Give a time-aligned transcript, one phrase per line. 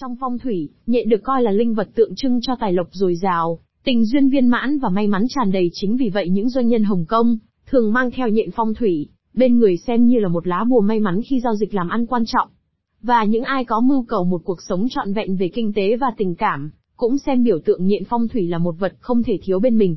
[0.00, 3.16] Trong phong thủy, nhện được coi là linh vật tượng trưng cho tài lộc dồi
[3.16, 6.68] dào, tình duyên viên mãn và may mắn tràn đầy chính vì vậy những doanh
[6.68, 10.46] nhân Hồng Kông thường mang theo nhện phong thủy, bên người xem như là một
[10.46, 12.48] lá bùa may mắn khi giao dịch làm ăn quan trọng.
[13.02, 16.06] Và những ai có mưu cầu một cuộc sống trọn vẹn về kinh tế và
[16.16, 19.60] tình cảm, cũng xem biểu tượng nhện phong thủy là một vật không thể thiếu
[19.60, 19.96] bên mình.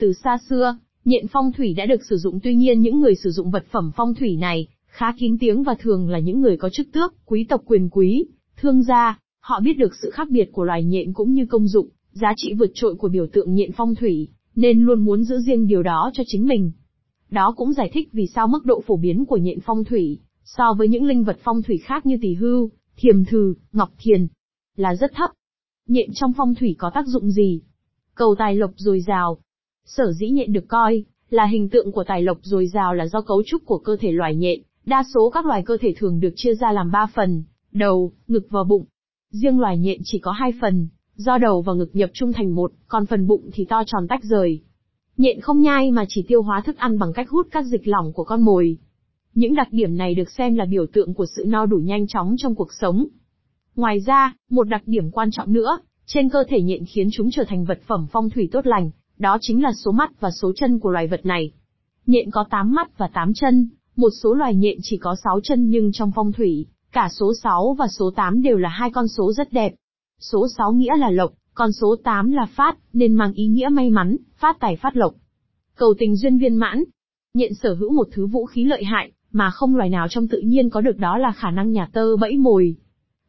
[0.00, 3.30] Từ xa xưa, nhện phong thủy đã được sử dụng tuy nhiên những người sử
[3.30, 6.70] dụng vật phẩm phong thủy này, khá kín tiếng và thường là những người có
[6.70, 8.24] chức tước, quý tộc quyền quý,
[8.56, 11.88] thương gia, họ biết được sự khác biệt của loài nhện cũng như công dụng,
[12.12, 15.66] giá trị vượt trội của biểu tượng nhện phong thủy, nên luôn muốn giữ riêng
[15.66, 16.72] điều đó cho chính mình.
[17.30, 20.74] Đó cũng giải thích vì sao mức độ phổ biến của nhện phong thủy, so
[20.78, 24.26] với những linh vật phong thủy khác như tỷ hưu, thiềm thừ, ngọc thiền,
[24.76, 25.30] là rất thấp.
[25.88, 27.60] Nhện trong phong thủy có tác dụng gì?
[28.14, 29.38] Cầu tài lộc dồi dào.
[29.86, 33.20] Sở dĩ nhện được coi là hình tượng của tài lộc dồi dào là do
[33.20, 36.32] cấu trúc của cơ thể loài nhện, đa số các loài cơ thể thường được
[36.36, 38.84] chia ra làm ba phần, đầu, ngực và bụng.
[39.42, 42.72] Riêng loài nhện chỉ có hai phần, do đầu và ngực nhập trung thành một,
[42.88, 44.60] còn phần bụng thì to tròn tách rời.
[45.16, 48.12] Nhện không nhai mà chỉ tiêu hóa thức ăn bằng cách hút các dịch lỏng
[48.12, 48.78] của con mồi.
[49.34, 52.34] Những đặc điểm này được xem là biểu tượng của sự no đủ nhanh chóng
[52.38, 53.06] trong cuộc sống.
[53.76, 57.44] Ngoài ra, một đặc điểm quan trọng nữa, trên cơ thể nhện khiến chúng trở
[57.48, 60.78] thành vật phẩm phong thủy tốt lành, đó chính là số mắt và số chân
[60.78, 61.52] của loài vật này.
[62.06, 65.70] Nhện có 8 mắt và 8 chân, một số loài nhện chỉ có 6 chân
[65.70, 69.32] nhưng trong phong thủy, cả số 6 và số 8 đều là hai con số
[69.32, 69.74] rất đẹp.
[70.20, 73.90] Số 6 nghĩa là lộc, còn số 8 là phát, nên mang ý nghĩa may
[73.90, 75.14] mắn, phát tài phát lộc.
[75.76, 76.84] Cầu tình duyên viên mãn.
[77.34, 80.38] Nhện sở hữu một thứ vũ khí lợi hại, mà không loài nào trong tự
[80.38, 82.76] nhiên có được đó là khả năng nhà tơ bẫy mồi.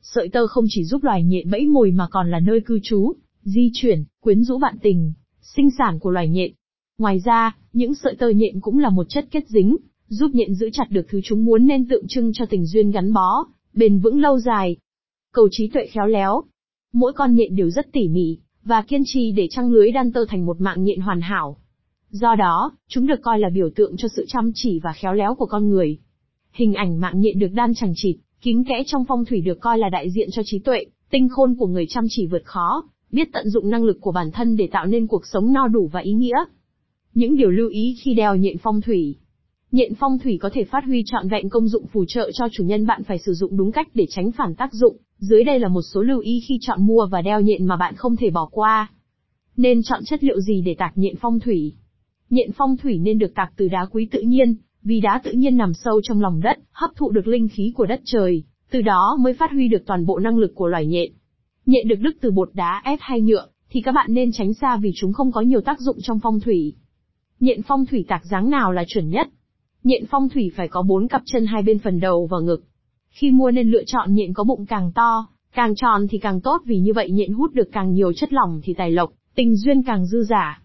[0.00, 3.12] Sợi tơ không chỉ giúp loài nhện bẫy mồi mà còn là nơi cư trú,
[3.42, 6.52] di chuyển, quyến rũ bạn tình, sinh sản của loài nhện.
[6.98, 9.76] Ngoài ra, những sợi tơ nhện cũng là một chất kết dính,
[10.08, 13.12] giúp nhện giữ chặt được thứ chúng muốn nên tượng trưng cho tình duyên gắn
[13.12, 14.76] bó, bền vững lâu dài.
[15.32, 16.42] Cầu trí tuệ khéo léo.
[16.92, 20.24] Mỗi con nhện đều rất tỉ mỉ, và kiên trì để trăng lưới đan tơ
[20.28, 21.56] thành một mạng nhện hoàn hảo.
[22.10, 25.34] Do đó, chúng được coi là biểu tượng cho sự chăm chỉ và khéo léo
[25.34, 25.98] của con người.
[26.52, 29.78] Hình ảnh mạng nhện được đan chẳng chịt, kín kẽ trong phong thủy được coi
[29.78, 33.28] là đại diện cho trí tuệ, tinh khôn của người chăm chỉ vượt khó, biết
[33.32, 36.00] tận dụng năng lực của bản thân để tạo nên cuộc sống no đủ và
[36.00, 36.36] ý nghĩa.
[37.14, 39.16] Những điều lưu ý khi đeo nhện phong thủy.
[39.72, 42.64] Nhện phong thủy có thể phát huy trọn vẹn công dụng phù trợ cho chủ
[42.64, 44.96] nhân bạn phải sử dụng đúng cách để tránh phản tác dụng.
[45.18, 47.94] Dưới đây là một số lưu ý khi chọn mua và đeo nhện mà bạn
[47.96, 48.90] không thể bỏ qua.
[49.56, 51.72] Nên chọn chất liệu gì để tạc nhện phong thủy?
[52.30, 55.56] Nhện phong thủy nên được tạc từ đá quý tự nhiên, vì đá tự nhiên
[55.56, 59.16] nằm sâu trong lòng đất, hấp thụ được linh khí của đất trời, từ đó
[59.20, 61.12] mới phát huy được toàn bộ năng lực của loài nhện.
[61.66, 64.76] Nhện được đúc từ bột đá ép hay nhựa, thì các bạn nên tránh xa
[64.76, 66.74] vì chúng không có nhiều tác dụng trong phong thủy.
[67.40, 69.28] Nhện phong thủy tạc dáng nào là chuẩn nhất?
[69.84, 72.64] Nhện phong thủy phải có bốn cặp chân hai bên phần đầu và ngực.
[73.10, 76.62] Khi mua nên lựa chọn nhện có bụng càng to, càng tròn thì càng tốt
[76.64, 79.82] vì như vậy nhện hút được càng nhiều chất lỏng thì tài lộc, tình duyên
[79.82, 80.62] càng dư giả.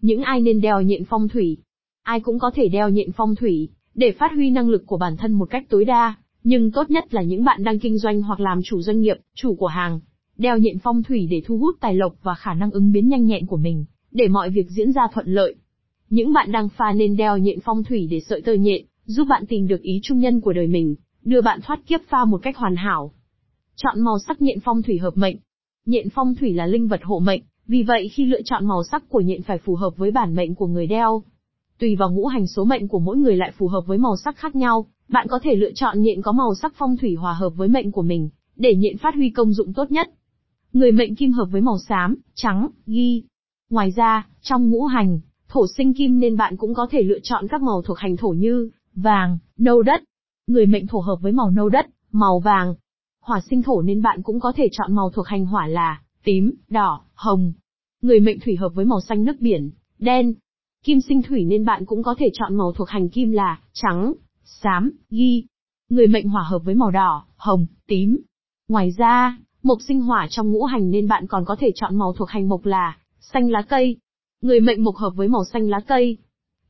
[0.00, 1.56] Những ai nên đeo nhện phong thủy?
[2.02, 5.16] Ai cũng có thể đeo nhện phong thủy, để phát huy năng lực của bản
[5.16, 8.40] thân một cách tối đa, nhưng tốt nhất là những bạn đang kinh doanh hoặc
[8.40, 10.00] làm chủ doanh nghiệp, chủ của hàng.
[10.38, 13.26] Đeo nhện phong thủy để thu hút tài lộc và khả năng ứng biến nhanh
[13.26, 15.54] nhẹn của mình, để mọi việc diễn ra thuận lợi.
[16.10, 19.46] Những bạn đang pha nên đeo nhện phong thủy để sợi tơ nhện, giúp bạn
[19.46, 20.94] tìm được ý trung nhân của đời mình,
[21.24, 23.12] đưa bạn thoát kiếp pha một cách hoàn hảo.
[23.76, 25.36] Chọn màu sắc nhện phong thủy hợp mệnh.
[25.86, 29.08] Nhện phong thủy là linh vật hộ mệnh, vì vậy khi lựa chọn màu sắc
[29.08, 31.22] của nhện phải phù hợp với bản mệnh của người đeo.
[31.78, 34.36] Tùy vào ngũ hành số mệnh của mỗi người lại phù hợp với màu sắc
[34.36, 37.50] khác nhau, bạn có thể lựa chọn nhện có màu sắc phong thủy hòa hợp
[37.50, 40.10] với mệnh của mình, để nhện phát huy công dụng tốt nhất.
[40.72, 43.22] Người mệnh kim hợp với màu xám, trắng, ghi.
[43.70, 47.48] Ngoài ra, trong ngũ hành, thổ sinh kim nên bạn cũng có thể lựa chọn
[47.48, 50.02] các màu thuộc hành thổ như vàng, nâu đất.
[50.46, 52.74] Người mệnh thổ hợp với màu nâu đất, màu vàng.
[53.22, 56.54] Hỏa sinh thổ nên bạn cũng có thể chọn màu thuộc hành hỏa là tím,
[56.68, 57.52] đỏ, hồng.
[58.02, 60.34] Người mệnh thủy hợp với màu xanh nước biển, đen.
[60.84, 64.12] Kim sinh thủy nên bạn cũng có thể chọn màu thuộc hành kim là trắng,
[64.44, 65.44] xám, ghi.
[65.88, 68.20] Người mệnh hỏa hợp với màu đỏ, hồng, tím.
[68.68, 72.12] Ngoài ra, mộc sinh hỏa trong ngũ hành nên bạn còn có thể chọn màu
[72.12, 73.96] thuộc hành mộc là xanh lá cây.
[74.42, 76.18] Người mệnh mộc hợp với màu xanh lá cây.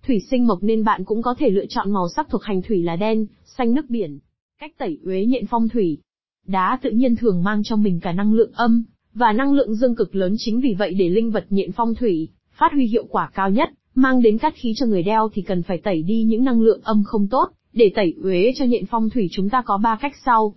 [0.07, 2.83] Thủy sinh mộc nên bạn cũng có thể lựa chọn màu sắc thuộc hành thủy
[2.83, 4.19] là đen, xanh nước biển.
[4.61, 5.99] Cách tẩy uế nhện phong thủy.
[6.47, 8.85] Đá tự nhiên thường mang trong mình cả năng lượng âm
[9.15, 12.29] và năng lượng dương cực lớn chính vì vậy để linh vật nhện phong thủy
[12.61, 15.63] phát huy hiệu quả cao nhất, mang đến cát khí cho người đeo thì cần
[15.63, 19.11] phải tẩy đi những năng lượng âm không tốt, để tẩy uế cho nhện phong
[19.11, 20.55] thủy chúng ta có ba cách sau.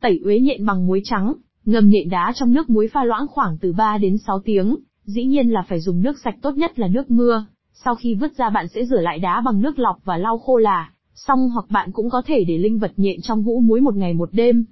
[0.00, 1.34] Tẩy uế nhện bằng muối trắng,
[1.64, 5.24] ngâm nhện đá trong nước muối pha loãng khoảng từ 3 đến 6 tiếng, dĩ
[5.24, 7.46] nhiên là phải dùng nước sạch tốt nhất là nước mưa.
[7.72, 10.56] Sau khi vứt ra bạn sẽ rửa lại đá bằng nước lọc và lau khô
[10.56, 13.94] là xong hoặc bạn cũng có thể để linh vật nhện trong hũ muối một
[13.94, 14.64] ngày một đêm.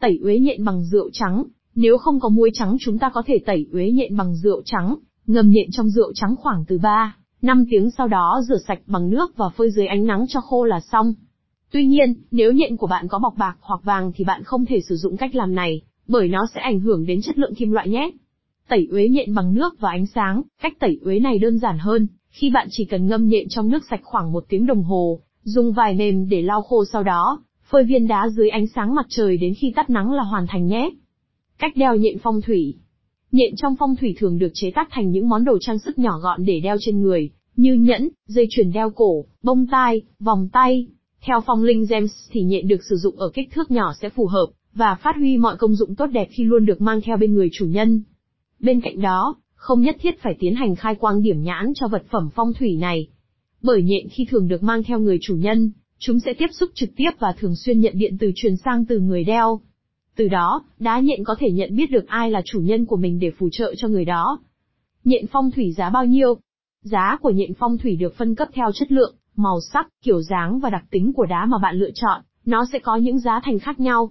[0.00, 1.44] Tẩy uế nhện bằng rượu trắng,
[1.74, 4.96] Nếu không có muối trắng chúng ta có thể tẩy uế nhện bằng rượu trắng,
[5.26, 9.10] ngâm nhện trong rượu trắng khoảng từ 3, 5 tiếng sau đó rửa sạch bằng
[9.10, 11.14] nước và phơi dưới ánh nắng cho khô là xong.
[11.72, 14.80] Tuy nhiên, nếu nhện của bạn có bọc bạc hoặc vàng thì bạn không thể
[14.88, 17.88] sử dụng cách làm này, bởi nó sẽ ảnh hưởng đến chất lượng kim loại
[17.88, 18.10] nhé.
[18.70, 22.06] Tẩy uế nhện bằng nước và ánh sáng, cách tẩy uế này đơn giản hơn,
[22.30, 25.72] khi bạn chỉ cần ngâm nhện trong nước sạch khoảng một tiếng đồng hồ, dùng
[25.72, 29.36] vài mềm để lau khô sau đó, phơi viên đá dưới ánh sáng mặt trời
[29.36, 30.90] đến khi tắt nắng là hoàn thành nhé.
[31.58, 32.74] Cách đeo nhện phong thủy
[33.32, 36.18] Nhện trong phong thủy thường được chế tác thành những món đồ trang sức nhỏ
[36.18, 40.86] gọn để đeo trên người, như nhẫn, dây chuyền đeo cổ, bông tai, vòng tay.
[41.26, 44.26] Theo phong linh gems thì nhện được sử dụng ở kích thước nhỏ sẽ phù
[44.26, 47.34] hợp, và phát huy mọi công dụng tốt đẹp khi luôn được mang theo bên
[47.34, 48.02] người chủ nhân.
[48.60, 52.02] Bên cạnh đó, không nhất thiết phải tiến hành khai quang điểm nhãn cho vật
[52.10, 53.08] phẩm phong thủy này.
[53.62, 56.90] Bởi nhện khi thường được mang theo người chủ nhân, chúng sẽ tiếp xúc trực
[56.96, 59.60] tiếp và thường xuyên nhận điện từ truyền sang từ người đeo.
[60.16, 63.18] Từ đó, đá nhện có thể nhận biết được ai là chủ nhân của mình
[63.18, 64.38] để phù trợ cho người đó.
[65.04, 66.38] Nhện phong thủy giá bao nhiêu?
[66.82, 70.60] Giá của nhện phong thủy được phân cấp theo chất lượng, màu sắc, kiểu dáng
[70.60, 73.58] và đặc tính của đá mà bạn lựa chọn, nó sẽ có những giá thành
[73.58, 74.10] khác nhau.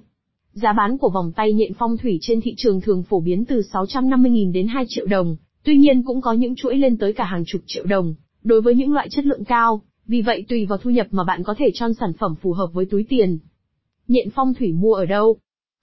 [0.61, 3.61] Giá bán của vòng tay nhện phong thủy trên thị trường thường phổ biến từ
[3.73, 7.44] 650.000 đến 2 triệu đồng, tuy nhiên cũng có những chuỗi lên tới cả hàng
[7.47, 10.89] chục triệu đồng, đối với những loại chất lượng cao, vì vậy tùy vào thu
[10.89, 13.38] nhập mà bạn có thể chọn sản phẩm phù hợp với túi tiền.
[14.07, 15.38] Nhện phong thủy mua ở đâu?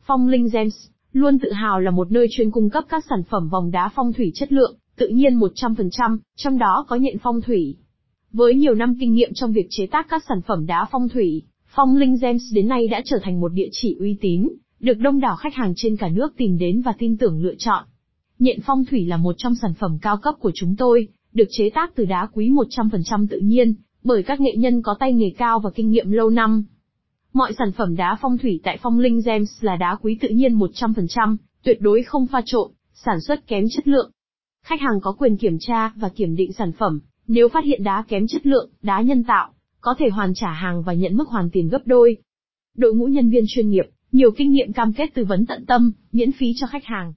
[0.07, 0.77] Phong Linh Gems
[1.13, 4.13] luôn tự hào là một nơi chuyên cung cấp các sản phẩm vòng đá phong
[4.13, 7.77] thủy chất lượng, tự nhiên 100%, trong đó có nhện phong thủy.
[8.33, 11.43] Với nhiều năm kinh nghiệm trong việc chế tác các sản phẩm đá phong thủy,
[11.75, 14.49] Phong Linh Gems đến nay đã trở thành một địa chỉ uy tín,
[14.81, 17.85] được đông đảo khách hàng trên cả nước tìm đến và tin tưởng lựa chọn.
[18.39, 21.71] Nhện phong thủy là một trong sản phẩm cao cấp của chúng tôi, được chế
[21.75, 23.75] tác từ đá quý 100% tự nhiên,
[24.05, 26.65] bởi các nghệ nhân có tay nghề cao và kinh nghiệm lâu năm.
[27.33, 30.59] Mọi sản phẩm đá phong thủy tại Phong Linh Gems là đá quý tự nhiên
[30.59, 34.11] 100%, tuyệt đối không pha trộn, sản xuất kém chất lượng.
[34.65, 38.05] Khách hàng có quyền kiểm tra và kiểm định sản phẩm, nếu phát hiện đá
[38.09, 41.51] kém chất lượng, đá nhân tạo, có thể hoàn trả hàng và nhận mức hoàn
[41.51, 42.17] tiền gấp đôi.
[42.77, 45.93] Đội ngũ nhân viên chuyên nghiệp, nhiều kinh nghiệm cam kết tư vấn tận tâm,
[46.13, 47.13] miễn phí cho khách hàng.